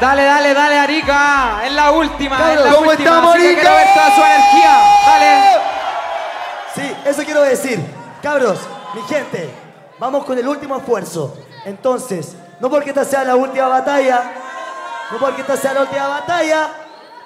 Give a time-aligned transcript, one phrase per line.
[0.00, 1.60] Dale, dale, dale, Arica.
[1.64, 3.10] Es la última, es la ¿cómo última.
[3.10, 3.60] estamos, así que Arica?
[3.60, 4.80] quiero ver toda su energía.
[5.06, 5.40] Dale.
[6.74, 7.80] Sí, eso quiero decir.
[8.22, 8.58] Cabros,
[8.94, 9.50] mi gente,
[9.98, 11.36] vamos con el último esfuerzo.
[11.64, 14.22] Entonces, no porque esta sea la última batalla,
[15.10, 16.68] no porque esta sea la última batalla,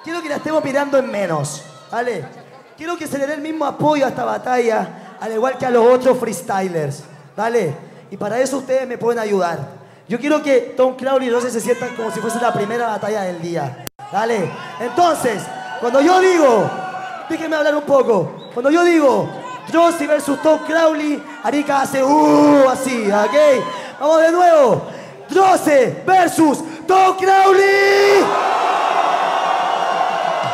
[0.03, 2.25] quiero que la estemos mirando en menos, ¿vale?
[2.77, 5.69] Quiero que se le dé el mismo apoyo a esta batalla, al igual que a
[5.69, 7.03] los otros freestylers,
[7.35, 7.73] ¿vale?
[8.11, 9.59] Y para eso ustedes me pueden ayudar.
[10.07, 13.21] Yo quiero que Tom Crowley y Rose se sientan como si fuese la primera batalla
[13.23, 14.51] del día, ¿vale?
[14.79, 15.41] Entonces,
[15.79, 16.69] cuando yo digo,
[17.27, 19.27] déjenme hablar un poco, cuando yo digo
[19.73, 23.65] Josie versus Tom Crowley, Arica hace uh, así, ¿ok?
[23.99, 24.87] Vamos de nuevo.
[25.27, 28.21] Droce versus Tom Crowley.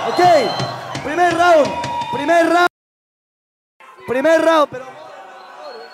[0.08, 1.68] Ok, primer round,
[2.14, 2.68] primer round.
[4.08, 4.70] Primer round.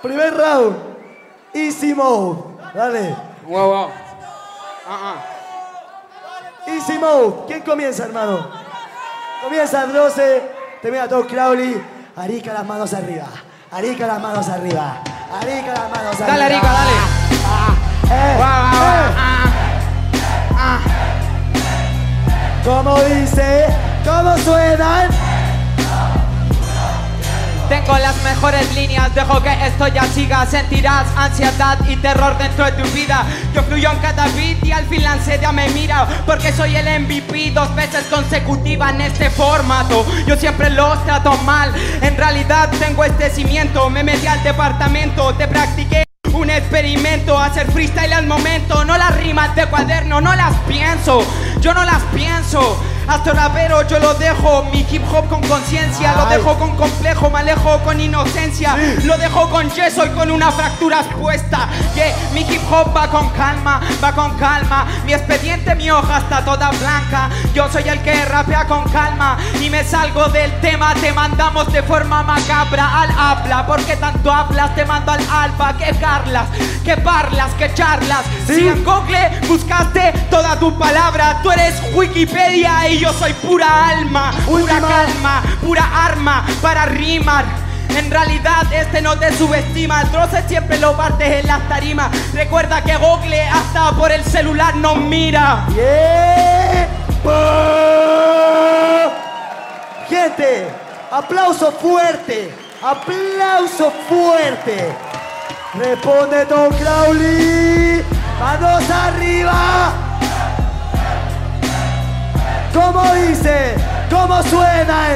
[0.02, 0.76] Primer round.
[1.54, 2.58] Easy mode.
[2.74, 3.37] Dale.
[3.48, 3.90] Wow, wow.
[4.90, 5.16] Ah,
[6.68, 7.46] Easy mode.
[7.48, 8.46] ¿Quién comienza, hermano?
[9.42, 10.42] Comienza Droce,
[10.82, 11.82] termina Tom Crowley.
[12.18, 13.28] Arica las manos arriba.
[13.72, 14.98] Arica las manos arriba.
[15.42, 16.28] Arica las manos arriba.
[16.28, 16.92] Dale, Arica, dale.
[18.10, 19.16] Eh, Guau, guau, eh.
[20.58, 20.80] ah.
[22.66, 23.68] ¿Cómo dice?
[24.04, 25.27] ¿Cómo suenan?
[27.70, 30.46] Tengo las mejores líneas, dejo que esto ya siga.
[30.46, 33.26] Sentirás ansiedad y terror dentro de tu vida.
[33.54, 36.08] Yo fluyo en cada beat y al fin la me mira.
[36.26, 40.06] Porque soy el MVP dos veces consecutiva en este formato.
[40.26, 41.74] Yo siempre los trato mal.
[42.02, 43.90] En realidad tengo este cimiento.
[43.90, 46.04] Me metí al departamento, te practiqué.
[46.34, 48.86] Un experimento, hacer freestyle al momento.
[48.86, 51.26] No las rimas de cuaderno, no las pienso.
[51.60, 52.82] Yo no las pienso.
[53.08, 54.64] Hasta rapero yo lo dejo.
[54.72, 56.14] Mi hip hop con conciencia.
[56.16, 58.76] Lo dejo con complejo, me alejo con inocencia.
[59.04, 61.70] Lo dejo con yeso y con una fractura expuesta.
[61.96, 64.86] Que mi hip hop va con calma, va con calma.
[65.06, 67.30] Mi expediente, mi hoja está toda blanca.
[67.54, 69.38] Yo soy el que rapea con calma.
[69.62, 73.66] Y me salgo del tema, te mandamos de forma macabra al habla.
[73.66, 75.78] Porque tanto hablas, te mando al alba.
[75.78, 76.48] Que carlas,
[76.84, 78.26] que parlas, que charlas.
[78.46, 84.32] Si en Google buscaste toda tu palabra, tú eres Wikipedia y yo soy pura alma,
[84.46, 87.46] pura calma, pura arma para rimar.
[87.96, 92.12] En realidad este no te subestima, el troce siempre lo partes en las tarimas.
[92.34, 95.66] Recuerda que Google hasta por el celular nos mira.
[100.10, 100.68] Gente,
[101.12, 102.54] aplauso fuerte,
[102.84, 104.96] aplauso fuerte.
[105.74, 108.04] Responde Tom Crowley,
[108.40, 110.07] manos arriba.
[112.78, 113.74] ¿Cómo dice?
[114.08, 115.08] ¿Cómo suena?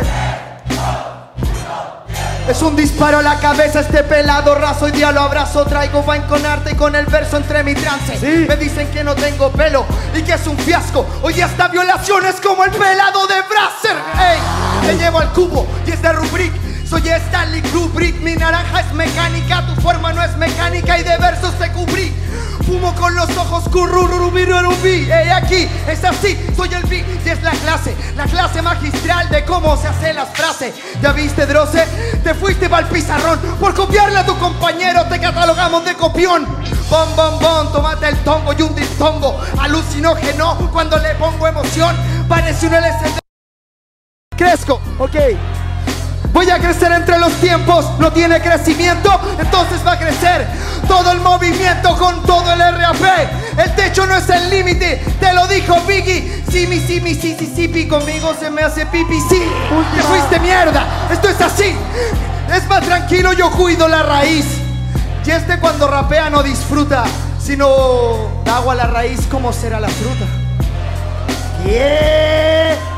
[2.48, 6.26] Es un disparo a la cabeza este pelado raso Hoy día lo abrazo, traigo wine
[6.26, 8.48] con arte y con el verso entre mi trance Sí.
[8.50, 9.86] Me dicen que no tengo pelo
[10.16, 13.96] y que es un fiasco Hoy día esta violación es como el pelado de Brasser
[14.20, 14.40] Ey,
[14.88, 19.66] te llevo al cubo y es de Rubric soy Stanley Kubrick, mi naranja es mecánica,
[19.66, 22.14] tu forma no es mecánica y de versos te cubrí.
[22.64, 25.12] Fumo con los ojos currururubirurubi.
[25.12, 29.44] Ey, aquí es así, soy el B y es la clase, la clase magistral de
[29.46, 30.76] cómo se hacen las frases.
[31.02, 31.86] ¿Ya viste, Droce?
[32.24, 36.46] Te fuiste pa'l pizarrón por copiarle a tu compañero, te catalogamos de copión.
[36.90, 39.40] Bom, bom, bom, tómate el tongo y un diptongo.
[39.60, 41.96] Alucinógeno cuando le pongo emoción,
[42.28, 43.20] parece un LSD.
[44.38, 45.16] Crezco, Ok,
[46.34, 50.48] Voy a crecer entre los tiempos, no tiene crecimiento, entonces va a crecer
[50.88, 53.04] todo el movimiento con todo el RAP.
[53.58, 56.44] El techo no es el límite, te lo dijo Biggie.
[56.50, 59.42] Sí, mi, sí, mi, sí, sí, sí, pi, conmigo se me hace pipi, sí.
[59.96, 61.76] Te fuiste mierda, esto es así.
[62.54, 64.46] Es más tranquilo, yo cuido la raíz.
[65.26, 67.04] Y este cuando rapea no disfruta,
[67.40, 70.26] sino da agua a la raíz como será la fruta.
[71.64, 72.92] tiempo.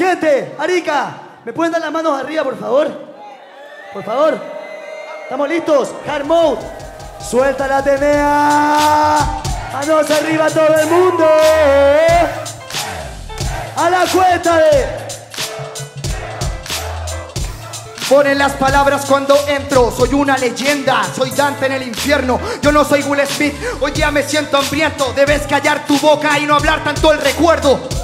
[0.00, 1.12] Gente, Arica,
[1.44, 2.90] ¿me pueden dar las manos arriba, por favor?
[3.92, 4.40] Por favor.
[5.24, 5.90] ¿Estamos listos?
[6.08, 6.58] Hard mode.
[7.28, 9.42] Suelta la Atenea.
[9.74, 11.26] Manos arriba todo el mundo.
[13.76, 14.86] A la cuenta de
[18.08, 22.84] Ponen las palabras cuando entro, soy una leyenda, soy Dante en el infierno, yo no
[22.84, 26.82] soy Will Smith, hoy día me siento hambriento, debes callar tu boca y no hablar
[26.82, 27.99] tanto el recuerdo.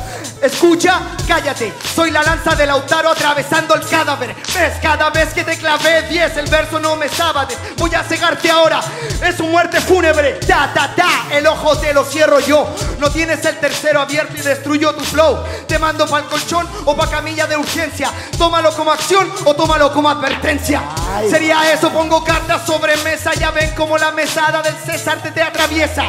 [0.46, 4.32] Escucha, cállate, soy la lanza de Lautaro atravesando el cadáver.
[4.54, 7.58] Ves, cada vez que te clavé 10, el verso no me sábades.
[7.76, 8.80] Voy a cegarte ahora,
[9.20, 10.34] es su muerte fúnebre.
[10.46, 12.72] Ta, ta, ta, el ojo te lo cierro yo.
[13.00, 15.42] No tienes el tercero abierto y destruyo tu flow.
[15.66, 18.12] Te mando pa'l colchón o pa' camilla de urgencia.
[18.38, 20.80] Tómalo como acción o tómalo como advertencia.
[21.28, 23.34] Sería eso, pongo cartas sobre mesa.
[23.34, 26.04] Ya ven como la mesada del César te, te atraviesa.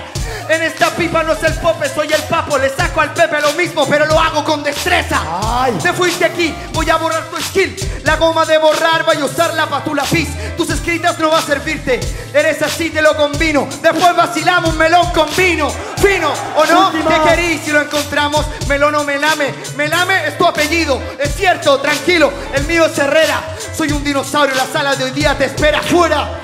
[0.49, 2.57] En esta pipa no es el pope, soy el papo.
[2.57, 5.21] Le saco al Pepe lo mismo, pero lo hago con destreza.
[5.41, 5.73] Ay.
[5.81, 7.75] Te fuiste aquí, voy a borrar tu skill.
[8.03, 10.27] La goma de borrar voy a usarla pa' tu lápiz.
[10.55, 11.99] Tus escritas no va a servirte.
[12.33, 13.67] Eres así, te lo combino.
[13.81, 15.69] Después vacilamos un melón con vino.
[15.97, 16.87] Fino, ¿o no?
[16.87, 17.09] Última.
[17.09, 18.45] ¿Qué querís si lo encontramos?
[18.67, 19.53] Melón o melame.
[19.75, 21.01] Melame es tu apellido.
[21.19, 22.31] Es cierto, tranquilo.
[22.53, 23.41] El mío es Herrera.
[23.75, 24.55] Soy un dinosaurio.
[24.55, 26.41] La sala de hoy día te espera fuera.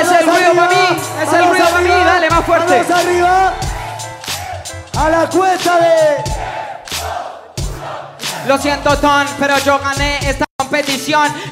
[0.00, 2.82] Es el ruido para mí, es el ruido para mí, dale, más fuerte.
[2.82, 3.54] Manos arriba.
[4.96, 6.24] A la cuesta de.
[8.46, 10.47] Lo siento, Ton, pero yo gané esta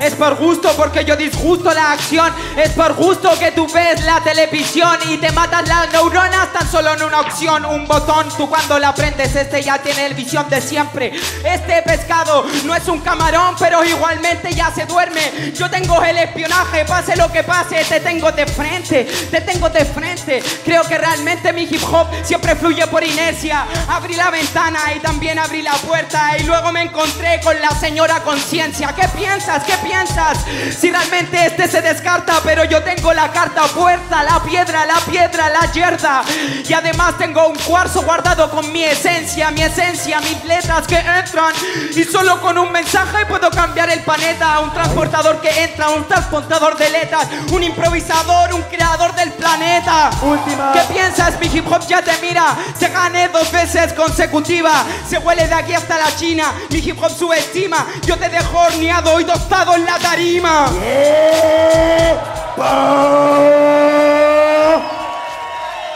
[0.00, 2.32] Es por gusto porque yo disgusto la acción.
[2.56, 6.94] Es por gusto que tú ves la televisión y te matas las neuronas tan solo
[6.94, 7.64] en una opción.
[7.64, 11.12] Un botón, tú cuando la prendes, este ya tiene el visión de siempre.
[11.44, 15.52] Este pescado no es un camarón, pero igualmente ya se duerme.
[15.52, 19.84] Yo tengo el espionaje, pase lo que pase, te tengo de frente, te tengo de
[19.84, 20.42] frente.
[20.64, 23.66] Creo que realmente mi hip hop siempre fluye por inercia.
[23.88, 28.22] Abrí la ventana y también abrí la puerta y luego me encontré con la señora
[28.22, 28.94] conciencia.
[28.94, 29.64] ¿Qué piensas?
[29.64, 30.38] ¿Qué piensas?
[30.78, 35.48] Si realmente este se descarta, pero yo tengo la carta puerta, la piedra, la piedra,
[35.48, 36.22] la yerda.
[36.68, 41.52] Y además tengo un cuarzo guardado con mi esencia, mi esencia, mis letras que entran.
[41.94, 44.60] Y solo con un mensaje puedo cambiar el planeta.
[44.60, 50.10] Un transportador que entra, un transportador de letras, un improvisador, un creador del planeta.
[50.22, 50.72] Última.
[50.72, 51.38] ¿Qué piensas?
[51.40, 52.56] Mi hip hop ya te mira.
[52.78, 54.84] Te gané dos veces consecutiva.
[55.08, 56.52] Se huele de aquí hasta la China.
[56.70, 57.86] Mi hip hop subestima.
[58.06, 60.66] Yo te dejo horneado y tostado en la tarima.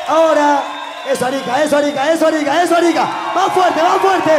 [0.09, 0.63] Ahora,
[1.11, 3.09] eso Arica, eso Arica, eso Arica, eso Arica.
[3.35, 4.33] Más fuerte, más fuerte.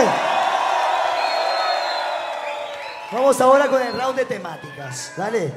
[3.11, 5.13] Vamos ahora con el round de temáticas.
[5.17, 5.53] Dale.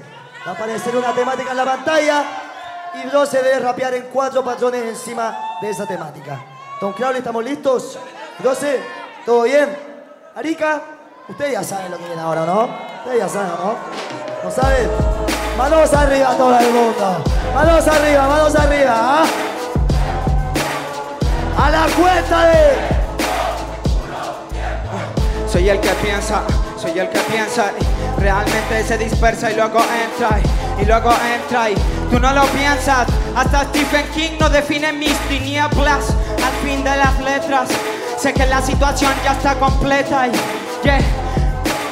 [0.46, 2.24] Va a aparecer una temática en la pantalla
[2.94, 6.44] y Bro se debe rapear en cuatro patrones encima de esa temática.
[6.80, 7.98] Don Crowley, ¿estamos listos?
[8.40, 8.82] Brose,
[9.24, 9.74] ¿todo bien?
[10.34, 10.82] Arica,
[11.28, 12.93] ustedes ya saben lo que viene ahora, ¿no?
[13.06, 13.76] Ya saben, ¿no?
[14.42, 14.50] ¿No?
[15.58, 17.22] Manos arriba todo el mundo.
[17.54, 18.94] Manos arriba, manos arriba.
[18.96, 19.24] ¿ah?
[21.58, 22.94] A la cuenta de.
[25.46, 26.42] Soy el que piensa,
[26.76, 27.70] soy el que piensa
[28.18, 31.74] realmente se dispersa y luego entra y, y luego entra y
[32.10, 33.06] tú no lo piensas.
[33.36, 36.08] Hasta Stephen King no define mis tinieblas
[36.42, 37.68] al fin de las letras.
[38.18, 40.32] Sé que la situación ya está completa y
[40.84, 41.23] yeah.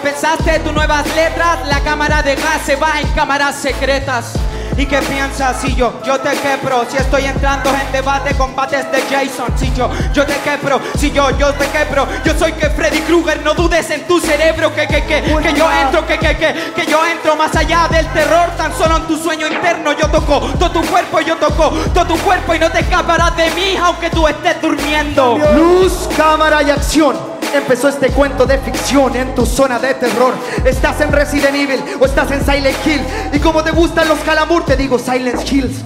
[0.02, 4.32] Pensaste tus nuevas letras, la cámara de gas se va en cámaras secretas.
[4.76, 6.84] ¿Y qué piensas si yo, yo te quebro?
[6.90, 9.52] Si estoy entrando en debate, combates de Jason.
[9.56, 12.06] Si yo, yo te quebro, si yo, yo te quebro.
[12.24, 14.74] Yo soy que Freddy Krueger, no dudes en tu cerebro.
[14.74, 18.06] Que, que, que, que yo entro, que, que, que, que yo entro más allá del
[18.08, 18.50] terror.
[18.56, 22.18] Tan solo en tu sueño interno yo toco todo tu cuerpo, yo toco todo tu
[22.18, 25.38] cuerpo y no te escaparás de mí aunque tú estés durmiendo.
[25.54, 27.31] Luz, cámara y acción.
[27.54, 30.32] Empezó este cuento de ficción en tu zona de terror.
[30.64, 33.00] Estás en Resident Evil o estás en Silent Hill.
[33.32, 35.82] Y como te gustan los calamur, te digo Silent Hills.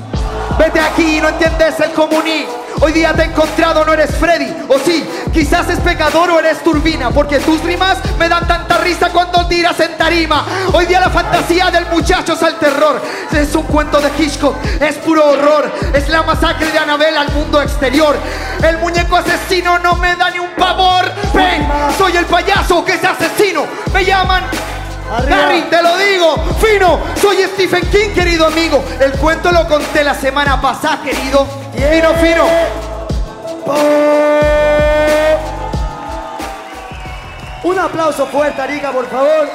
[0.59, 2.47] Vete aquí y no entiendes el comuní.
[2.81, 4.55] Hoy día te he encontrado, no eres Freddy.
[4.69, 7.11] O sí, quizás es pecador o eres turbina.
[7.11, 10.45] Porque tus rimas me dan tanta risa cuando tiras en tarima.
[10.73, 13.01] Hoy día la fantasía del muchacho es el terror.
[13.33, 15.71] Es un cuento de Hitchcock, es puro horror.
[15.95, 18.17] Es la masacre de Anabel al mundo exterior.
[18.63, 21.05] El muñeco asesino no me da ni un pavor.
[21.35, 21.67] Ven,
[21.97, 23.67] soy el payaso que es asesino.
[23.93, 24.45] Me llaman
[25.11, 25.47] Arriba.
[25.47, 28.85] Harry, te lo digo, fino, soy Stephen King, querido amigo.
[28.99, 31.66] El cuento lo conté la semana pasada, querido.
[31.77, 32.45] Fino, fino.
[37.65, 39.49] Un aplauso fuerte, Arica, por favor.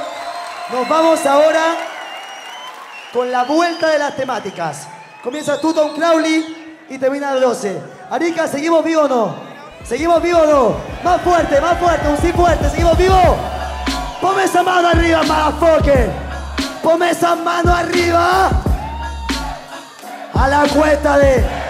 [0.71, 1.63] Nos vamos ahora
[3.13, 4.87] con la vuelta de las temáticas.
[5.23, 7.81] Comienza tú, Don Crowley, y termina el 12.
[8.09, 9.35] Arica, ¿seguimos vivos o no?
[9.83, 10.75] ¿Seguimos vivos o no?
[11.03, 13.37] Más fuerte, más fuerte, un sí fuerte, ¿seguimos vivos?
[14.21, 16.09] Ponme esa mano arriba, motherfucker.
[16.83, 18.49] Ponme esa mano arriba.
[20.33, 21.60] A la cuenta de.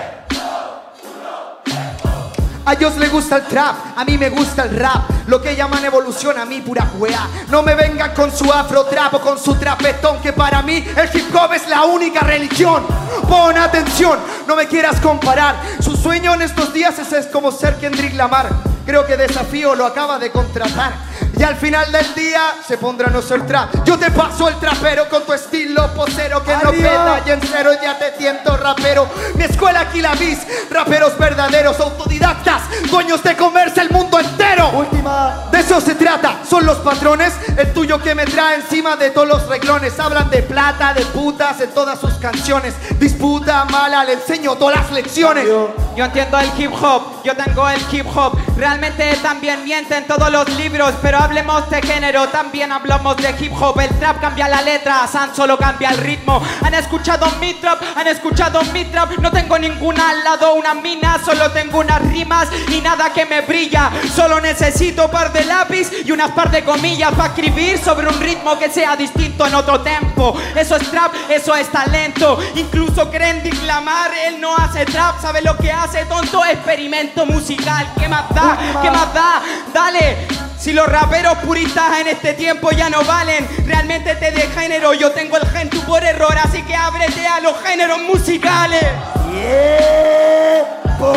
[2.63, 5.09] A ellos les gusta el trap, a mí me gusta el rap.
[5.27, 7.27] Lo que llaman evolución, a mí pura wea.
[7.49, 11.09] No me vengan con su afro trap o con su trapetón, que para mí el
[11.13, 12.85] hip hop es la única religión.
[13.27, 15.55] Pon atención, no me quieras comparar.
[15.79, 18.49] Su sueño en estos días es, es como ser Kendrick Lamar.
[18.85, 20.93] Creo que Desafío lo acaba de contratar.
[21.41, 23.83] Y al final del día se pondrá no ser trap.
[23.83, 27.71] Yo te paso el trapero con tu estilo posero que no queda y en cero
[27.81, 29.09] ya te siento rapero.
[29.33, 30.37] Mi escuela aquí la vis,
[30.69, 34.69] raperos verdaderos, autodidactas, dueños de comerse el mundo entero.
[34.69, 35.47] Última.
[35.51, 39.27] De eso se trata, son los patrones, el tuyo que me trae encima de todos
[39.27, 39.99] los reglones.
[39.99, 42.75] Hablan de plata, de putas en todas sus canciones.
[42.99, 45.47] Disputa mala, le enseño todas las lecciones.
[45.47, 48.37] Yo entiendo el hip hop, yo tengo el hip hop.
[48.55, 53.79] Realmente también mienten todos los libros, pero hablemos de género, también hablamos de hip hop.
[53.79, 56.41] El trap cambia la letra, San solo cambia el ritmo.
[56.61, 59.17] Han escuchado mi trap, han escuchado mi trap.
[59.19, 63.39] No tengo ninguna al lado, una mina, solo tengo unas rimas y nada que me
[63.39, 63.89] brilla.
[64.13, 68.59] Solo necesito par de lápiz y unas par de comillas para escribir sobre un ritmo
[68.59, 70.37] que sea distinto en otro tempo.
[70.53, 72.39] Eso es trap, eso es talento.
[72.55, 77.87] Incluso Kendrick Lamar, él no hace trap, sabe lo que hace, tonto experimento musical.
[77.97, 78.81] ¿Qué más da?
[78.81, 79.41] ¿Qué más da?
[79.73, 80.50] Dale.
[80.61, 84.93] Si los raperos puristas en este tiempo ya no valen, realmente te de género.
[84.93, 88.85] Yo tengo el gen tú por error, así que ábrete a los géneros musicales.
[89.31, 91.13] Tiempo.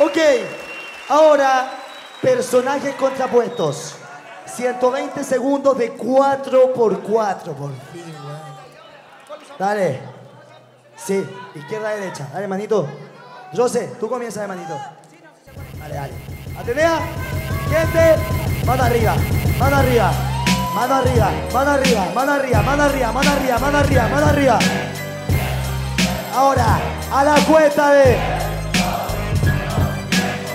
[0.00, 0.18] Ok,
[1.08, 1.70] ahora
[2.20, 3.94] personajes contrapuestos.
[4.54, 8.14] 120 segundos de 4 por 4 por fin.
[9.58, 9.98] Dale.
[10.94, 12.28] Sí, izquierda, derecha.
[12.34, 12.86] Dale, manito.
[13.56, 14.78] José, tú comienzas manito.
[15.88, 16.12] Dale, dale.
[16.58, 17.00] Atenea,
[17.70, 18.16] gente,
[18.66, 19.14] mano arriba,
[19.58, 20.12] mano arriba,
[20.74, 24.58] mano arriba, mano arriba, mano arriba, mano arriba, mano arriba, mano arriba, mano arriba.
[26.34, 26.78] Ahora,
[27.10, 28.16] a la cuenta de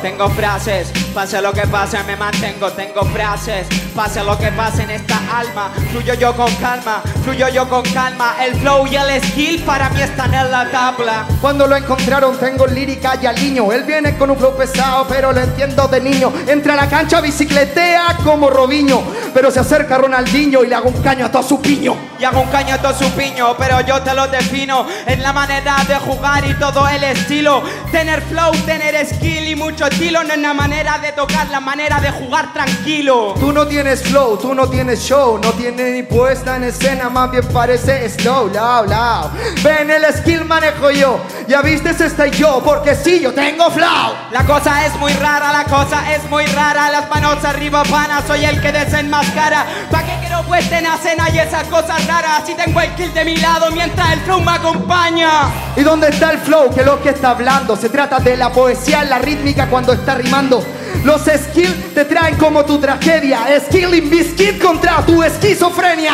[0.02, 2.72] Tengo frases, pase lo que pase, me mantengo.
[2.72, 5.72] Tengo frases, pase lo que pase en esta alma.
[5.92, 8.36] Fluyo yo con calma, fluyo yo con calma.
[8.44, 11.26] El flow y el skill para mí están en la tabla.
[11.42, 15.42] Cuando lo encontraron tengo lírica y aliño Él viene con un flow pesado pero lo
[15.42, 19.04] entiendo de niño Entra a la cancha, bicicletea como Robinho
[19.34, 22.42] Pero se acerca Ronaldinho y le hago un caño a todo su piño Y hago
[22.42, 24.86] un caño a todo su piño, pero yo te lo defino.
[25.06, 27.62] Es la manera de jugar y todo el estilo.
[27.92, 30.24] Tener flow, tener skill y mucho estilo.
[30.24, 33.36] No es la manera de tocar, la manera de jugar tranquilo.
[33.40, 37.32] Tú no tienes flow, tú no tienes show No tienes ni puesta en escena, más
[37.32, 39.32] bien parece slow, loud, loud
[39.64, 44.46] Ven el skill manejo yo, ya viste estoy yo Porque sí, yo tengo flow La
[44.46, 46.90] cosa es muy rara, la cosa es muy rara.
[46.90, 49.66] Las manos arriba, pana, soy el que desenmascara.
[49.92, 52.44] ¿Pa' qué quiero puesta en escena y esas cosas raras?
[52.46, 55.30] Si tengo el kill de mi lado mientras el flow me acompaña.
[55.76, 56.74] ¿Y dónde está el flow?
[56.74, 57.76] Que lo que está hablando.
[57.76, 60.64] Se trata de la poesía, la rítmica cuando está rimando.
[61.04, 63.40] Los skills te traen como tu tragedia.
[63.68, 66.14] Skilling biscuit contra tu esquizofrenia.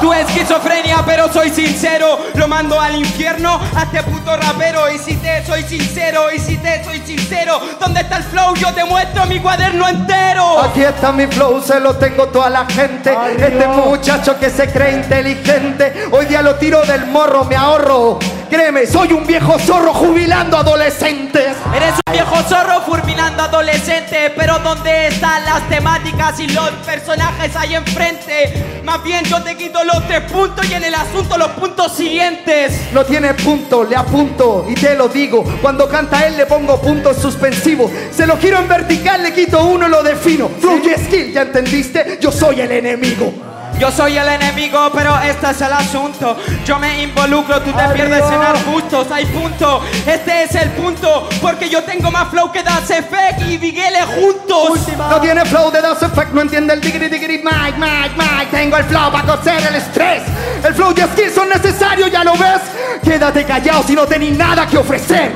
[0.00, 2.18] Tu esquizofrenia, pero soy sincero.
[2.34, 4.90] Lo mando al infierno a este puto rapero.
[4.90, 8.54] Y si te soy sincero, y si te soy sincero, ¿dónde está el flow?
[8.56, 10.60] Yo te muestro mi cuaderno entero.
[10.62, 13.16] Aquí está mi flow, se lo tengo toda la gente.
[13.18, 16.08] Ay, este muchacho que se cree inteligente.
[16.10, 18.18] Hoy día lo tiro del morro, me ahorro.
[18.50, 21.56] Créeme, soy un viejo zorro jubilando adolescentes.
[21.74, 27.74] Eres un viejo zorro fulminando adolescente, pero ¿dónde están las temáticas y los personajes ahí
[27.74, 28.80] enfrente?
[28.84, 32.92] Más bien yo te quito los tres puntos y en el asunto los puntos siguientes.
[32.92, 35.44] No tiene punto, le apunto y te lo digo.
[35.62, 37.90] Cuando canta él le pongo puntos suspensivos.
[38.10, 40.48] Se lo giro en vertical, le quito uno, lo defino.
[40.60, 42.18] Flow y skill, ¿ya entendiste?
[42.20, 43.32] Yo soy el enemigo.
[43.78, 46.34] Yo soy el enemigo, pero este es el asunto.
[46.64, 47.92] Yo me involucro, tú te Arriba.
[47.94, 49.82] pierdes en arbustos, hay punto.
[50.06, 54.70] Este es el punto, porque yo tengo más flow que Das Effect y Miguel juntos.
[54.70, 55.08] última.
[55.10, 58.48] No tiene flow de Das Effect, no entiende el diggity diggity Mike, Mike, Mike.
[58.50, 60.22] Tengo el flow para coser el estrés.
[60.64, 62.62] El flow y skill son necesarios, ¿ya lo ves?
[63.04, 65.32] Quédate callado si no tenés nada que ofrecer.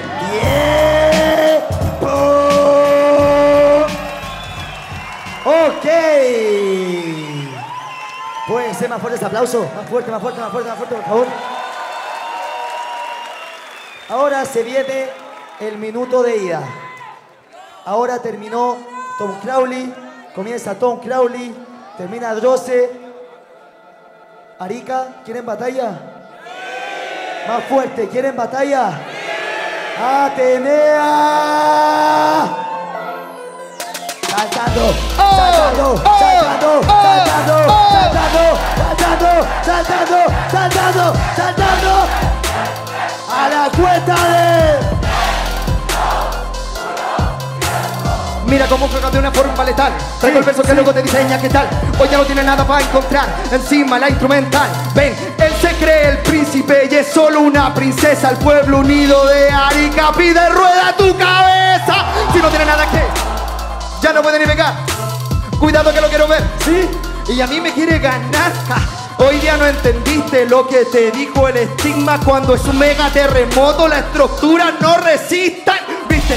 [8.89, 9.67] Más fuertes aplausos.
[9.75, 11.27] Más fuerte, más fuerte, más fuerte, más fuerte, por favor.
[14.09, 15.09] Ahora se viene
[15.61, 16.63] el minuto de ida.
[17.85, 18.79] Ahora terminó
[19.19, 19.95] Tom Crowley.
[20.35, 21.55] Comienza Tom Crowley.
[21.99, 22.91] Termina Droce.
[24.59, 25.93] Arica, ¿quieren batalla?
[27.47, 28.93] Más fuerte, ¿quieren batalla?
[29.99, 31.11] ¡Atenea!
[34.31, 37.57] saltando, saltando, saltando, saltando,
[37.91, 38.43] saltando,
[39.03, 39.31] saltando,
[39.65, 40.19] saltando,
[40.51, 41.93] saltando, saltando.
[43.33, 45.01] A la cuenta de.
[48.47, 49.93] Mira cómo juega de una forma letal.
[50.19, 51.69] Traigo el verso que luego te diseña qué tal.
[52.01, 53.27] Hoy ya no tiene nada para encontrar.
[53.51, 54.69] Encima la instrumental.
[54.95, 58.31] Ven, él se cree el príncipe y es solo una princesa.
[58.31, 62.07] El pueblo unido de Arica pide rueda tu cabeza.
[62.33, 63.40] Si no tiene nada que
[64.03, 64.75] ya no puede ni pegar.
[65.59, 66.43] Cuidado que lo quiero ver.
[66.65, 66.89] Sí.
[67.33, 68.53] Y a mí me quiere ganar.
[69.19, 73.87] Hoy día no entendiste lo que te dijo el estigma cuando es un mega terremoto,
[73.87, 75.75] la estructura no resista.
[76.09, 76.37] ¿Viste?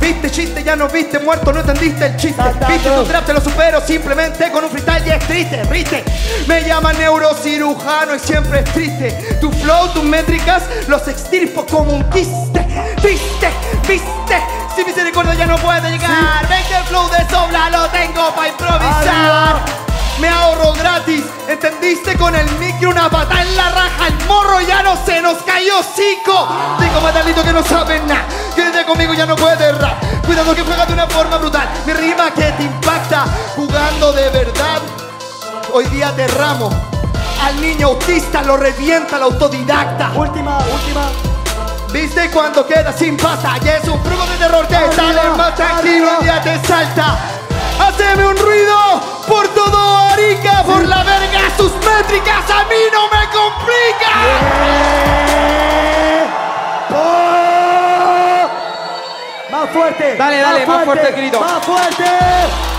[0.00, 2.42] Viste chiste, ya no viste muerto, no entendiste el chiste.
[2.68, 6.04] Viste tu trap, te lo supero simplemente con un freestyle y es triste, ¿viste?
[6.48, 9.38] Me llaman neurocirujano y siempre es triste.
[9.40, 12.66] Tu flow, tus métricas, los extirpo como un quiste.
[13.00, 13.48] Triste,
[13.88, 14.65] viste.
[14.76, 16.46] Si misericordia ya no puede llegar.
[16.50, 19.08] Ven que el flow de sobra lo tengo para improvisar.
[19.08, 19.60] Arriba.
[20.20, 22.18] Me ahorro gratis, ¿entendiste?
[22.18, 25.82] Con el micro una pata en la raja, el morro ya no se nos cayó
[25.82, 26.48] cico.
[26.78, 29.96] Digo metalito que no saben nada, quédate conmigo ya no puede rap.
[30.26, 34.82] Cuidado que juega de una forma brutal, mi rima que te impacta, jugando de verdad.
[35.72, 36.70] Hoy día derramo,
[37.42, 40.12] al niño autista lo revienta el autodidacta.
[40.14, 41.35] Última, última.
[41.92, 43.56] ¿Viste cuando queda sin pasta?
[43.62, 47.18] Y es un fruto de terror que Arriba, sale más tranquilo y ya te salta.
[47.80, 53.26] Haceme un ruido por todo Arica, por la verga sus métricas, a mí no me
[53.30, 54.10] complica.
[54.24, 54.86] Eh.
[59.50, 60.16] Más fuerte.
[60.16, 61.40] Dale, dale, más fuerte el grito.
[61.40, 62.04] Más fuerte.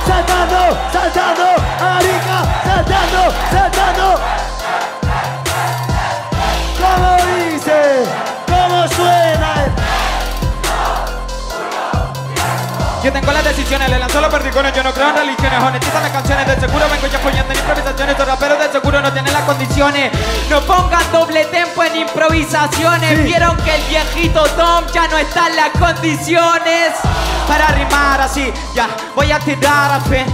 [0.06, 1.44] Saltando, saltando.
[1.80, 4.20] Arica, saltando, saltando.
[6.80, 8.37] ¿Cómo dice?
[13.08, 16.12] Yo tengo las decisiones, le lanzo los perdigones, yo no creo en religiones, honestizan las
[16.12, 19.44] canciones, de seguro vengo ya apoyando en improvisaciones, los raperos de seguro no tienen las
[19.44, 20.12] condiciones,
[20.50, 25.56] no pongan doble tempo en improvisaciones, vieron que el viejito Tom ya no está en
[25.56, 26.96] las condiciones.
[27.48, 30.26] Para rimar así, ya, voy a tirar a fin,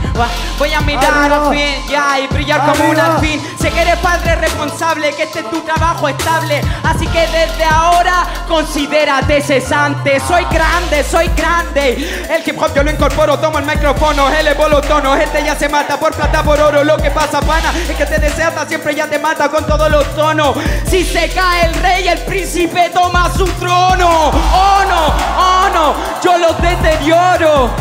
[0.58, 1.50] voy a mirar Arriba.
[1.50, 5.42] a fin, ya, y brillar como un alfín, sé que eres padre responsable, que este
[5.42, 12.42] es tu trabajo estable, así que desde ahora considérate cesante, soy grande, soy grande, el
[12.50, 15.98] hip hop yo lo incorporo, tomo el micrófono, elevo los tonos, este ya se mata
[15.98, 19.20] por plata, por oro, lo que pasa pana, es que te desata, siempre ya te
[19.20, 24.30] mata con todos los tonos, si se cae el rey, el príncipe toma su trono,
[24.30, 27.72] oh no, oh no, yo los deterioro.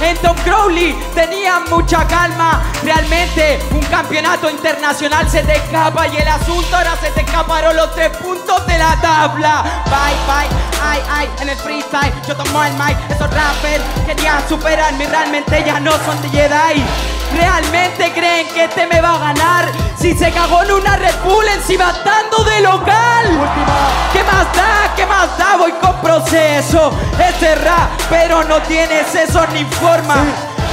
[0.00, 2.62] En Tom Crowley tenían mucha calma.
[2.82, 7.94] Realmente un campeonato internacional se te escapa y el asunto ahora se te escaparon los
[7.94, 9.64] tres puntos de la tabla.
[9.86, 10.48] Bye, bye,
[10.82, 12.96] ay, ay, en el freestyle yo tomo el mic.
[13.08, 16.84] Esos rappers querían superarme, realmente ya no son de Jedi.
[17.34, 19.72] ¿Realmente creen que este me va a ganar?
[19.98, 23.26] Si se cagó en una Red Bull encima estando de local.
[24.12, 24.94] ¿Qué más da?
[24.94, 25.56] ¿Qué más da?
[25.56, 26.92] Voy con proceso.
[27.18, 30.24] Este rap, pero no tiene seso ni forma.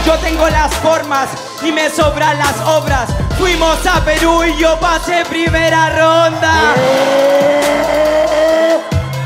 [0.05, 1.29] Yo tengo las formas
[1.61, 3.09] y me sobran las obras.
[3.37, 6.73] Fuimos a Perú y yo pasé primera ronda.
[6.77, 8.79] Eh,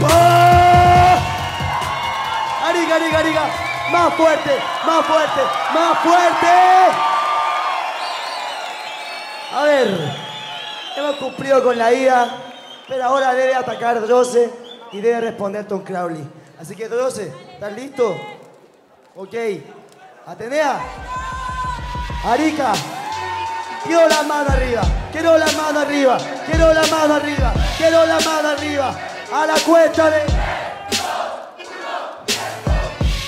[0.04, 1.17] oh.
[2.67, 3.50] Ariga, ariga, ariga.
[3.91, 4.52] Más fuerte,
[4.86, 5.41] más fuerte,
[5.73, 6.47] más fuerte.
[9.56, 9.88] A ver,
[10.97, 12.28] hemos cumplido con la ida,
[12.88, 14.52] pero ahora debe atacar Droce
[14.91, 16.28] y debe responder Tom Crowley.
[16.60, 18.17] Así que Droce, ¿estás listo?
[19.15, 19.34] Ok.
[20.27, 20.77] Atenea.
[22.25, 22.73] Arica.
[23.85, 24.81] Quiero la mano arriba,
[25.13, 28.93] quiero la mano arriba, quiero la mano arriba, quiero la mano arriba.
[29.31, 30.66] A la cuesta de...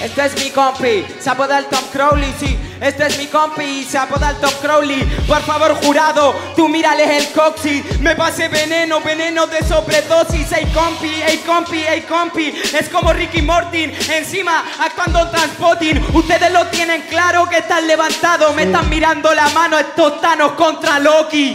[0.02, 2.58] Este es mi compi, se apoda el Tom Crowley, sí.
[2.80, 5.04] Este es mi compi, se apoda el Tom Crowley.
[5.28, 7.84] Por favor, jurado, tú mírales el coxi.
[8.00, 10.52] Me pasé veneno, veneno de sobredosis.
[10.54, 12.54] Ey compi, ey compi, ey compi.
[12.74, 16.02] Es como Ricky Mortin, encima actuando transpotting.
[16.14, 18.56] Ustedes lo tienen claro que están levantados.
[18.56, 21.54] Me están mirando la mano estos tanos contra Loki.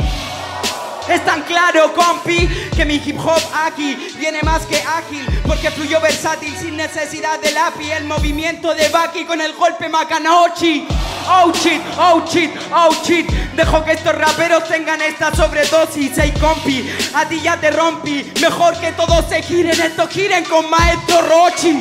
[1.09, 6.01] Es tan claro, compi, que mi hip hop aquí viene más que ágil, porque fluyó
[6.01, 7.91] versátil sin necesidad de lápiz.
[7.93, 10.87] El movimiento de Baki con el golpe Macanauchi.
[11.29, 13.27] Oh shit, oh shit, oh shit.
[13.55, 16.13] Dejo que estos raperos tengan esta sobredosis.
[16.17, 18.33] Hey compi, a ti ya te rompí.
[18.41, 21.79] Mejor que todos se giren, estos giren con Maestro Rochi.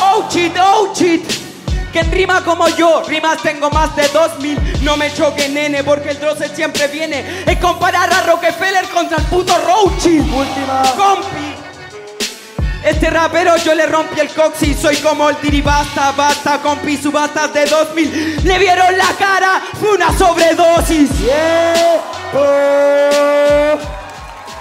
[0.00, 1.22] Oh shit, oh shit.
[1.92, 6.18] Que rima como yo, rimas tengo más de 2000 No me choque nene, porque el
[6.18, 10.82] droce siempre viene Es comparar a Rockefeller contra el puto Rochi Última.
[10.96, 11.51] Compi
[12.84, 17.66] este rapero yo le rompí el coxi, soy como el diribasta, basta, compi, subastas de
[17.66, 22.46] 2000 Le vieron la cara, fue una sobredosis Tiempo.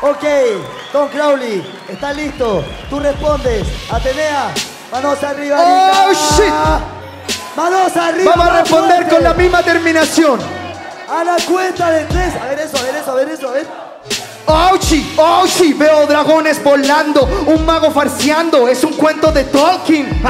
[0.03, 0.23] Ok,
[0.91, 2.63] Don Crowley, ¿estás listo?
[2.89, 3.67] Tú respondes.
[3.91, 4.51] Atenea,
[4.91, 5.57] manos arriba.
[5.59, 6.79] Oh, Arica.
[7.55, 8.33] Manos arriba.
[8.35, 9.15] Vamos a responder fuerte.
[9.15, 10.39] con la misma terminación.
[11.07, 12.33] A la cuenta de tres.
[12.35, 13.80] A ver eso, a ver eso, a ver eso, a ver.
[14.47, 15.13] ¡Auchi!
[15.17, 15.73] ¡Auchi!
[15.73, 20.21] Veo dragones volando, un mago farseando, es un cuento de Tolkien.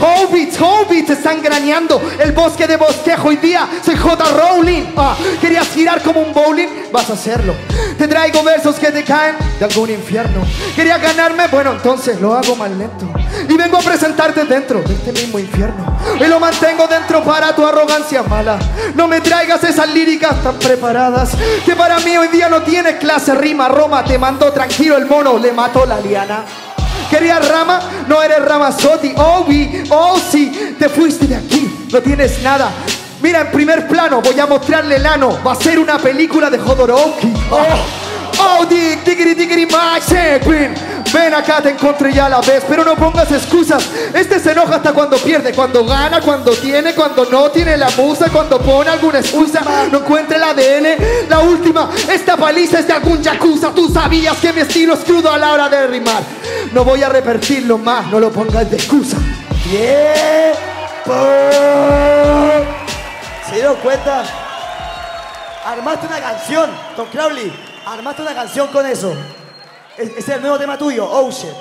[0.00, 4.24] Hobbits, hobbits están graneando, el bosque de bosquejo hoy día, soy J.
[4.30, 4.84] Rowling.
[5.40, 6.68] ¿Querías girar como un bowling?
[6.92, 7.54] Vas a hacerlo.
[7.98, 10.42] Te traigo versos que te caen de algún infierno.
[10.74, 11.46] ¿Querías ganarme?
[11.48, 13.08] Bueno, entonces lo hago más lento.
[13.48, 15.98] Y vengo a presentarte dentro de este mismo infierno.
[16.20, 18.58] Y lo mantengo dentro para tu arrogancia mala.
[18.94, 21.30] No me traigas esas líricas tan preparadas
[21.64, 23.63] que para mí hoy día no tiene clase rima.
[23.68, 26.44] Roma te mandó tranquilo el mono, le mató la liana.
[27.10, 27.80] ¿Querías rama?
[28.08, 29.12] No eres Ramazotti.
[29.16, 31.86] Oh, vi, oh, sí, te fuiste de aquí.
[31.92, 32.70] No tienes nada.
[33.22, 35.38] Mira, en primer plano voy a mostrarle el ano.
[35.46, 37.32] Va a ser una película de Jodorowsky.
[37.50, 37.64] Oh,
[38.38, 40.74] oh, dick, diggity, diggity, my sequin.
[41.12, 43.88] Ven acá, te encontré ya la vez, pero no pongas excusas.
[44.12, 48.28] Este se enoja hasta cuando pierde, cuando gana, cuando tiene, cuando no tiene la musa,
[48.30, 51.28] cuando pone alguna excusa, no encuentra el ADN.
[51.28, 53.72] La última, esta paliza es de algún yakuza.
[53.72, 56.22] Tú sabías que mi estilo es crudo a la hora de rimar.
[56.72, 59.16] No voy a repetirlo más, no lo pongas de excusa.
[59.62, 61.14] ¡Tiempo!
[63.48, 64.24] ¿Se dieron cuenta?
[65.64, 67.73] Armaste una canción, Don Crowley.
[67.86, 69.14] Armaste una canción con eso.
[69.96, 71.54] Es, es el nuevo tema tuyo, Oh Shit.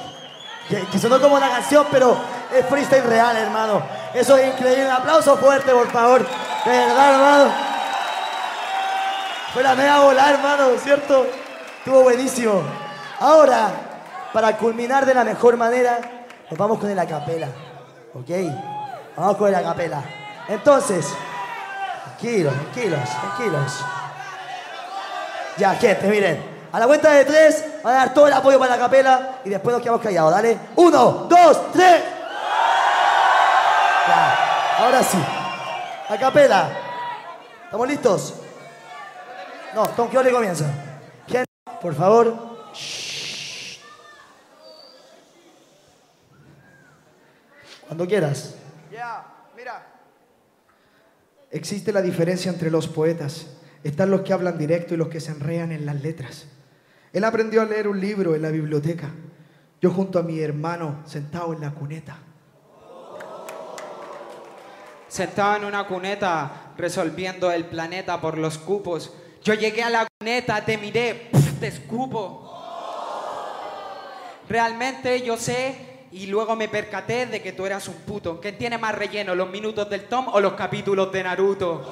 [0.69, 2.17] Que, sonó como una canción, pero
[2.53, 3.83] es freestyle real, hermano.
[4.13, 4.85] Eso es increíble.
[4.85, 6.25] Un aplauso fuerte, por favor.
[6.65, 7.51] De verdad, hermano.
[9.53, 11.27] Fue la media volar, hermano, ¿cierto?
[11.79, 12.63] Estuvo buenísimo.
[13.19, 13.71] Ahora,
[14.31, 15.99] para culminar de la mejor manera,
[16.49, 17.49] nos vamos con el acapela.
[18.13, 18.29] ¿Ok?
[19.17, 20.01] Vamos con el acapela.
[20.47, 21.13] Entonces,
[22.05, 23.85] tranquilos, tranquilos, tranquilos.
[25.57, 26.53] Ya, gente, miren.
[26.71, 29.49] A la cuenta de tres, van a dar todo el apoyo para la capela y
[29.49, 30.57] después nos quedamos callados, ¿dale?
[30.75, 32.03] Uno, dos, tres.
[34.07, 35.17] Ya, ahora sí.
[36.09, 36.69] A capela.
[37.65, 38.33] ¿Estamos listos?
[39.75, 40.65] No, Tom le comienza.
[41.27, 41.49] Gente,
[41.81, 42.35] por favor.
[42.73, 43.79] Shh.
[47.87, 48.55] Cuando quieras.
[51.53, 53.45] Existe la diferencia entre los poetas.
[53.83, 56.47] Están los que hablan directo y los que se enrean en las letras.
[57.11, 59.09] Él aprendió a leer un libro en la biblioteca.
[59.81, 62.17] Yo junto a mi hermano sentado en la cuneta.
[65.09, 69.13] Sentado en una cuneta resolviendo el planeta por los cupos.
[69.43, 72.49] Yo llegué a la cuneta, te miré, te escupo.
[74.47, 78.39] Realmente yo sé y luego me percaté de que tú eras un puto.
[78.39, 81.83] ¿Quién tiene más relleno, los minutos del Tom o los capítulos de Naruto?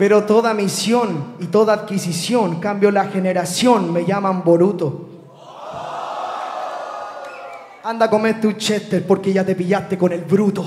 [0.00, 5.08] Pero toda misión y toda adquisición, cambio la generación, me llaman Boruto.
[7.84, 10.64] Anda a comer tu chester porque ya te pillaste con el bruto.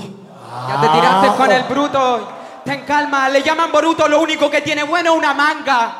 [0.68, 2.28] Ya te tiraste con el bruto.
[2.64, 5.96] Ten calma, le llaman Boruto, lo único que tiene bueno es una manga.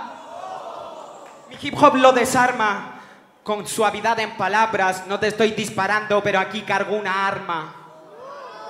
[1.50, 3.00] Mi hip hop lo desarma.
[3.42, 7.74] Con suavidad en palabras, no te estoy disparando, pero aquí cargo una arma.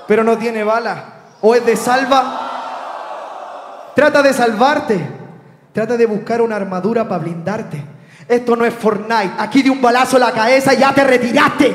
[0.08, 1.34] Pero no tiene bala.
[1.42, 2.43] O es de salva.
[3.94, 5.08] Trata de salvarte.
[5.72, 7.82] Trata de buscar una armadura para blindarte.
[8.28, 9.34] Esto no es Fortnite.
[9.38, 11.74] Aquí de un balazo a la cabeza ya te retiraste.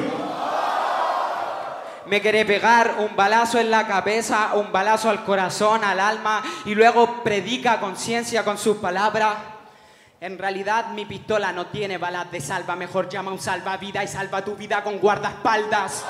[2.07, 6.73] Me quiere pegar un balazo en la cabeza, un balazo al corazón, al alma, y
[6.73, 9.35] luego predica conciencia con sus palabras.
[10.19, 14.43] En realidad mi pistola no tiene balas de salva, mejor llama un salvavidas y salva
[14.43, 16.03] tu vida con guardaespaldas.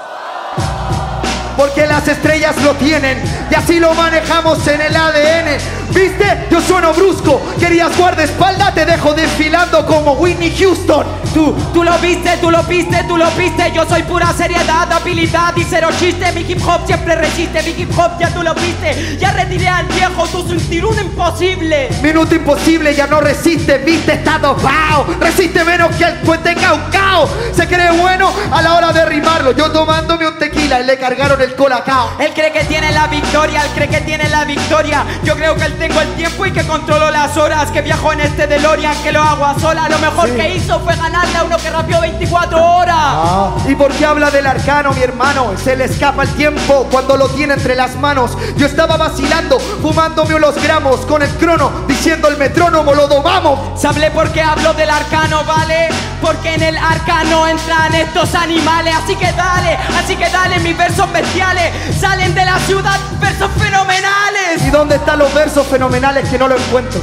[1.60, 5.58] Porque las estrellas lo tienen y así lo manejamos en el ADN.
[5.94, 6.48] ¿Viste?
[6.50, 7.42] Yo sueno brusco.
[7.60, 11.06] Querías guardaespaldas, te dejo desfilando como Whitney Houston.
[11.34, 13.72] Tú, tú lo viste, tú lo viste, tú lo viste.
[13.74, 16.32] Yo soy pura seriedad, habilidad y cero chiste.
[16.32, 19.18] Mi hip hop siempre resiste, mi hip hop ya tú lo viste.
[19.18, 21.90] Ya retiré al viejo, tú sentir un imposible.
[22.02, 25.08] Minuto imposible, ya no resiste, viste, está dopado.
[25.20, 27.28] Resiste menos que el puente caucao.
[27.54, 29.52] Se cree bueno a la hora de rimarlo.
[29.52, 32.12] Yo tomándome un tequila y le cargaron el colacao.
[32.20, 35.06] Él cree que tiene la victoria, él cree que tiene la victoria.
[35.24, 37.72] Yo creo que él tengo el tiempo y que controlo las horas.
[37.72, 39.88] Que viajo en este DeLorean, que lo hago a sola.
[39.90, 42.96] Lo mejor que hizo fue ganarle a uno que rapeó 24 horas.
[42.98, 45.54] Ah, ¿Y por qué habla del arcano, mi hermano?
[45.64, 48.38] Se le escapa el tiempo cuando lo tiene entre las manos.
[48.58, 53.80] Yo estaba vacilando, fumándome unos gramos con el crono, diciendo el metrónomo, lo domamos.
[53.80, 55.90] ¿Sabe por qué hablo del arcano, vale?
[56.22, 58.96] Porque en el arcano entran estos animales.
[58.96, 61.74] Así que dale, así que dale, mis versos bestiales.
[62.00, 64.62] Salen de la ciudad, versos fenomenales.
[64.66, 67.00] ¿Y dónde están los versos fenomenales que no lo encuentro?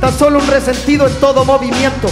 [0.00, 2.08] Tan solo un resentido en todo movimiento.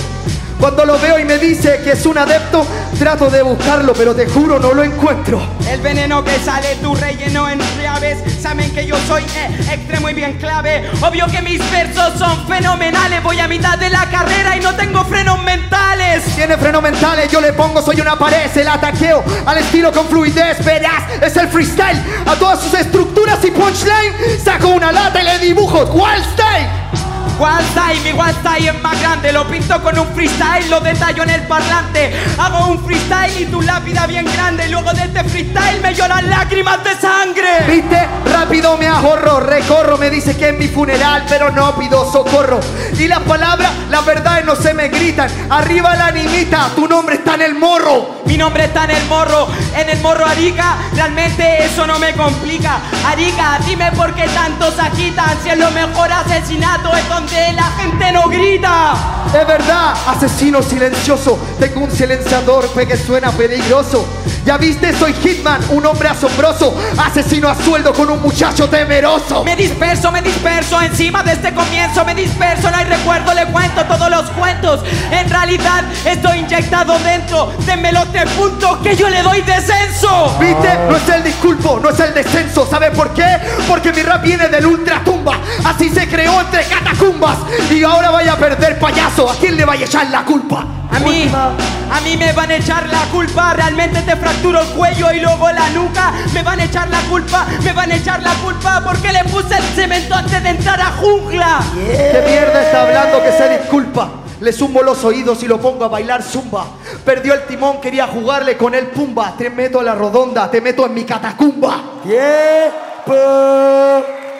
[0.58, 2.66] Cuando lo veo y me dice que es un adepto,
[2.98, 5.40] trato de buscarlo, pero te juro no lo encuentro.
[5.68, 10.14] El veneno que sale tu relleno en llaves Saben que yo soy eh, extremo y
[10.14, 14.60] bien clave Obvio que mis versos son fenomenales Voy a mitad de la carrera y
[14.60, 18.74] no tengo frenos mentales Tiene frenos mentales, yo le pongo, soy una pared, se la
[18.74, 22.00] ataqueo al estilo con fluidez, verás, es el freestyle.
[22.26, 27.05] A todas sus estructuras y punchline, saco una lata y le dibujo wild style.
[27.36, 31.42] Time, mi time es más grande Lo pinto con un freestyle, lo detallo en el
[31.42, 36.30] parlante Hago un freestyle y tu lápida bien grande Luego de este freestyle me lloran
[36.30, 38.08] lágrimas de sangre ¿Viste?
[38.32, 42.60] Rápido me ahorro, recorro, me dice que es mi funeral, pero no pido socorro.
[42.98, 45.30] Y las palabras, las verdades no se me gritan.
[45.48, 48.16] Arriba la animita, tu nombre está en el morro.
[48.26, 52.80] Mi nombre está en el morro, en el morro Arica Realmente eso no me complica
[53.06, 57.64] Arica, dime por qué tanto se agitan Si es lo mejor asesinato es donde la
[57.76, 58.94] gente no grita
[59.28, 61.38] Es verdad, asesino silencioso.
[61.58, 64.06] Tengo un silenciador que suena peligroso.
[64.46, 66.72] Ya viste, soy Hitman, un hombre asombroso.
[66.96, 69.42] Asesino a sueldo con un muchacho temeroso.
[69.42, 73.84] Me disperso, me disperso encima de este comienzo Me disperso, no hay recuerdo, le cuento
[73.86, 74.80] todos los cuentos
[75.10, 80.78] En realidad estoy inyectado dentro Démelo tres puntos que yo le doy descenso ¿Viste?
[80.88, 82.66] No es el disculpo, no es el descenso.
[82.66, 83.38] ¿Sabe por qué?
[83.66, 85.38] Porque mi rap viene del ultratumba.
[85.64, 87.38] Así se creó entre catacumbas.
[87.70, 89.28] Y ahora vaya a perder payaso.
[89.30, 90.75] ¿A quién le vaya a echar la culpa?
[90.90, 95.12] A mí, a mí me van a echar la culpa, realmente te fracturo el cuello
[95.12, 96.12] y luego la nuca.
[96.32, 99.56] Me van a echar la culpa, me van a echar la culpa porque le puse
[99.56, 101.60] el cemento antes de entrar a jungla.
[101.74, 104.10] ¿Qué mierda está hablando que se disculpa?
[104.40, 106.66] Le zumbo los oídos y lo pongo a bailar zumba.
[107.04, 109.34] Perdió el timón, quería jugarle con el pumba.
[109.36, 111.82] Te meto a la rodonda, te meto en mi catacumba.
[112.02, 113.14] ¡Tiempo!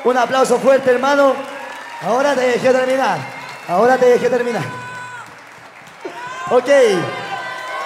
[0.04, 1.32] Un aplauso fuerte, hermano.
[2.06, 3.18] Ahora te dejé terminar.
[3.68, 4.85] Ahora te dejé terminar.
[6.50, 6.68] Ok.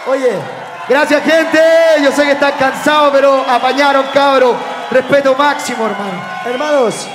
[0.06, 0.38] Oye,
[0.90, 1.60] Gracias, gente.
[2.02, 4.56] Yo sé que están cansados, pero apañaron, cabros.
[4.90, 6.20] Respeto máximo, hermano.
[6.44, 7.06] hermanos,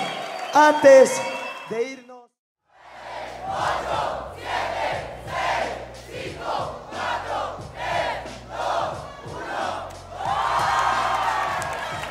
[0.54, 1.22] antes
[1.70, 2.30] de irnos.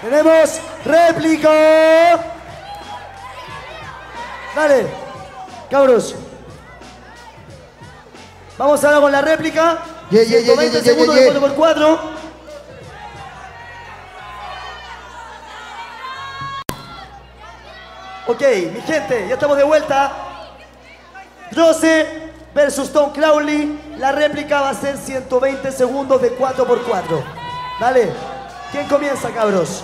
[0.03, 1.51] Tenemos réplica.
[4.55, 4.87] Dale,
[5.71, 6.15] cabros.
[8.57, 9.79] Vamos ahora con la réplica.
[10.11, 11.99] Yeah, yeah, yeah, 120 yeah, yeah, segundos de 4x4.
[18.27, 18.41] Ok,
[18.73, 20.13] mi gente, ya estamos de vuelta.
[21.51, 23.97] Rose versus Tom Crowley.
[23.99, 27.25] La réplica va a ser 120 segundos de 4x4.
[27.81, 28.13] Dale.
[28.71, 29.83] ¿Quién comienza, cabros?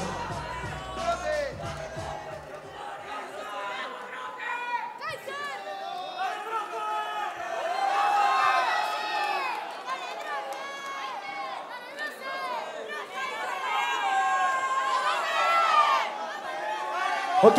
[17.43, 17.59] Ok.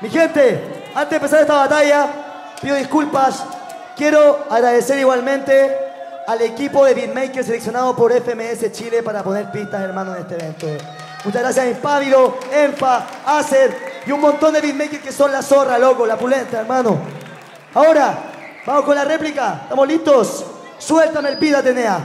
[0.00, 2.06] Mi gente, antes de empezar esta batalla,
[2.62, 3.44] pido disculpas.
[3.94, 5.76] Quiero agradecer igualmente
[6.26, 10.66] al equipo de beatmakers seleccionado por FMS Chile para poner pistas, hermano, en este evento.
[11.24, 15.76] Muchas gracias a Impávido, Enfa, Acer y un montón de beatmakers que son la zorra,
[15.76, 16.98] loco, la pulenta, hermano.
[17.74, 18.18] Ahora,
[18.64, 19.60] vamos con la réplica.
[19.64, 20.46] ¿Estamos listos?
[20.78, 21.98] Suéltame el beat, Atenea.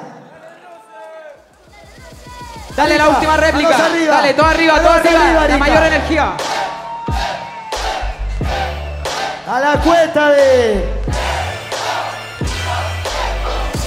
[2.76, 3.86] Dale la última réplica.
[3.86, 4.16] arriba.
[4.16, 5.22] Dale, todo arriba, todo arriba.
[5.22, 6.34] arriba, la mayor energía.
[9.48, 11.03] A la cuenta de...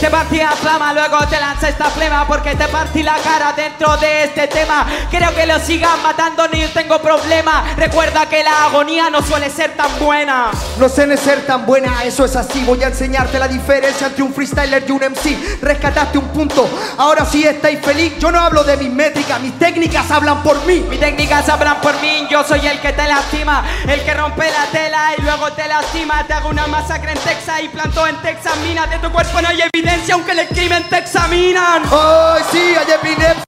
[0.07, 3.97] Te partí a flama, luego te lanza esta flema porque te partí la cara dentro
[3.97, 4.87] de este tema.
[5.11, 7.64] Creo que lo sigan matando, ni yo tengo problema.
[7.77, 10.53] Recuerda que la agonía no suele ser tan buena.
[10.79, 12.62] No sé de ser tan buena, eso es así.
[12.64, 15.59] Voy a enseñarte la diferencia entre un freestyler y un MC.
[15.61, 18.16] Rescataste un punto, ahora sí estáis feliz.
[18.21, 20.87] Yo no hablo de mis métricas, mis técnicas hablan por mí.
[20.88, 24.66] Mis técnicas hablan por mí, yo soy el que te lastima, el que rompe la
[24.71, 26.25] tela y luego te lastima.
[26.29, 28.88] Te hago una masacre en Texas y planto en Texas minas.
[28.88, 31.82] De tu cuerpo no hay evidencia, aunque el crimen te examinan.
[31.90, 33.44] ¡Ay, sí, hay epilepsia!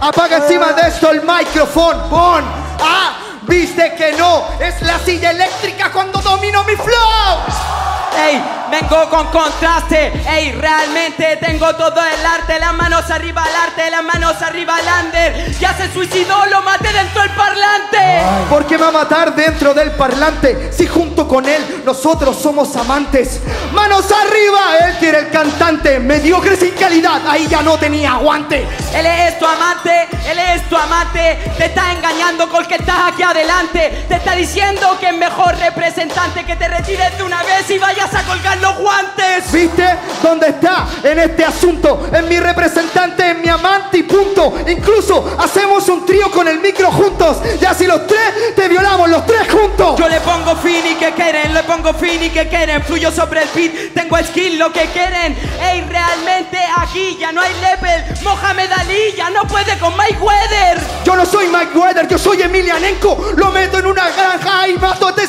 [0.00, 2.44] Apaga encima de esto el micrófono, pon.
[2.80, 3.16] ¡Ah!
[3.42, 4.46] ¿Viste que no?
[4.58, 7.93] Es la silla eléctrica cuando domino mi flow.
[8.16, 10.12] Ey, vengo con contraste.
[10.28, 12.58] Ey, realmente tengo todo el arte.
[12.58, 15.58] Las manos arriba al arte, las manos arriba al under.
[15.58, 18.22] Ya se suicidó, lo maté dentro del parlante.
[18.48, 20.72] Porque me va a matar dentro del parlante.
[20.72, 23.40] Si junto con él nosotros somos amantes.
[23.72, 25.98] Manos arriba, él quiere el cantante.
[25.98, 28.66] Mediocre sin calidad, ahí ya no tenía aguante.
[28.94, 31.38] Él es tu amante, él es tu amante.
[31.56, 34.04] Te está engañando con el que estás aquí adelante.
[34.08, 38.03] Te está diciendo que es mejor representante que te retires de una vez y vayas
[38.12, 39.50] a colgar los guantes.
[39.52, 42.08] ¿Viste dónde está en este asunto?
[42.12, 44.54] Es mi representante, es mi amante y punto.
[44.66, 47.38] Incluso hacemos un trío con el micro juntos.
[47.60, 49.98] Ya si los tres te violamos, los tres juntos.
[49.98, 52.82] Yo le pongo fin y que quieren, le pongo fin y que quieren.
[52.82, 55.36] Fluyo sobre el beat, tengo skill lo que quieren.
[55.62, 58.04] Ey, realmente aquí ya no hay level.
[58.22, 60.80] Mohamed Ali ya no puede con Mike Weather.
[61.04, 63.32] Yo no soy Mike Weather, yo soy Emilianenko.
[63.36, 65.26] Lo meto en una granja y mato a este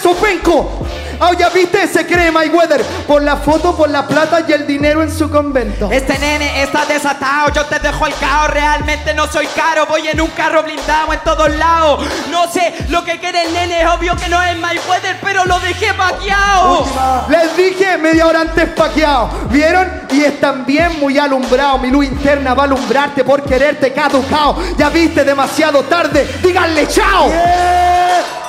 [1.19, 2.83] Ah, ya viste, se cree Mike Weather.
[3.07, 5.89] Por la foto, por la plata y el dinero en su convento.
[5.91, 8.49] Este nene está desatado, yo te dejo el caos.
[8.49, 12.05] Realmente no soy caro, voy en un carro blindado en todos lados.
[12.29, 15.45] No sé lo que quiere el nene, es obvio que no es Mike Weather, pero
[15.45, 16.79] lo dejé vaqueado.
[16.79, 17.25] Última.
[17.29, 19.29] Les dije media hora antes paqueado.
[19.49, 20.05] ¿Vieron?
[20.11, 21.81] Y están bien muy alumbrados.
[21.81, 24.57] Mi luz interna va a alumbrarte por quererte caducado.
[24.77, 26.27] Ya viste demasiado tarde.
[26.41, 27.29] Díganle chao.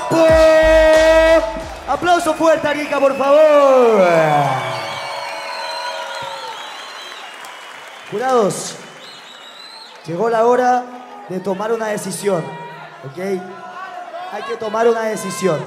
[0.08, 1.55] ¡Tiempo!
[1.88, 4.08] Aplauso fuerte, Arica, por favor.
[8.10, 8.76] Jurados,
[10.04, 10.84] llegó la hora
[11.28, 12.44] de tomar una decisión,
[13.04, 13.18] ¿ok?
[14.32, 15.60] Hay que tomar una decisión.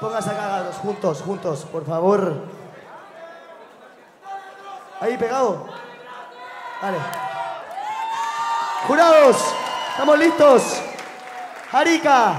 [0.00, 2.34] Pónganse acá, gatos, juntos, juntos, por favor.
[5.00, 5.68] Ahí pegado.
[6.82, 6.98] Dale.
[8.88, 9.36] Jurados,
[9.92, 10.89] ¿estamos listos?
[11.72, 12.34] Arica,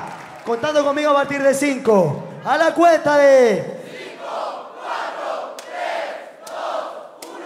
[0.45, 2.23] contando conmigo a partir de 5.
[2.43, 3.81] A la cuenta de.
[4.19, 5.71] 5, 4, 3,
[6.47, 7.37] 2,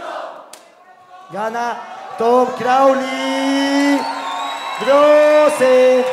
[1.30, 1.40] 1.
[1.40, 1.78] Gana
[2.18, 4.02] Tom Crowley.
[4.80, 6.06] Drose.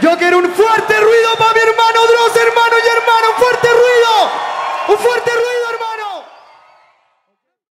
[0.00, 3.30] Yo quiero un fuerte ruido para mi hermano Dross, hermano y hermano.
[3.30, 4.30] Un fuerte ruido.
[4.88, 5.65] Un fuerte ruido.